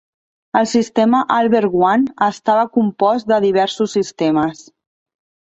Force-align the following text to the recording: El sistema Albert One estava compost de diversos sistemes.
El 0.59 0.63
sistema 0.69 1.19
Albert 1.35 1.75
One 1.89 2.15
estava 2.29 2.65
compost 2.79 3.29
de 3.35 3.39
diversos 3.45 3.95
sistemes. 4.01 4.65